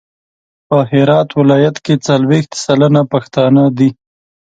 په 0.67 0.77
هرات 0.91 1.29
ولایت 1.39 1.75
کې 1.85 1.93
څلویښت 2.05 2.51
سلنه 2.63 3.01
پښتانه 3.11 3.63
دي. 3.77 3.89